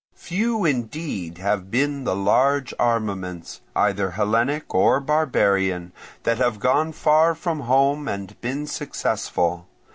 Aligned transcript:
Few 0.15 0.65
indeed 0.65 1.37
have 1.37 1.69
been 1.69 2.05
the 2.05 2.15
large 2.15 2.73
armaments, 2.79 3.61
either 3.75 4.09
Hellenic 4.09 4.73
or 4.73 4.99
barbarian, 4.99 5.91
that 6.23 6.39
have 6.39 6.59
gone 6.59 6.91
far 6.91 7.35
from 7.35 7.59
home 7.59 8.07
and 8.07 8.41
been 8.41 8.65
successful. 8.65 9.67